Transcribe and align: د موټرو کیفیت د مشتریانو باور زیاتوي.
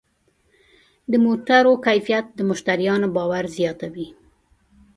د 1.11 1.13
موټرو 1.25 1.71
کیفیت 1.85 2.25
د 2.33 2.39
مشتریانو 2.49 3.07
باور 3.15 3.43
زیاتوي. 3.57 4.07